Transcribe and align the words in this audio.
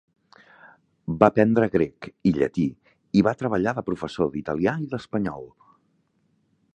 Va 1.23 1.27
aprendre 1.33 1.67
grec 1.75 2.07
i 2.29 2.33
llatí 2.37 2.65
i 3.21 3.25
va 3.29 3.35
treballar 3.43 3.73
de 3.81 3.85
professor 3.93 4.35
d'italià 4.37 4.77
i 4.87 4.91
d'espanyol. 4.95 5.47